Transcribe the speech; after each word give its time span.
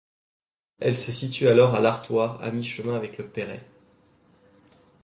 Elle 0.79 0.97
se 0.97 1.11
situe 1.11 1.47
alors 1.47 1.75
à 1.75 1.79
l'Artoire, 1.79 2.41
à 2.41 2.49
mi-chemin 2.49 2.95
avec 2.95 3.19
Le 3.19 3.27
Perray. 3.29 3.61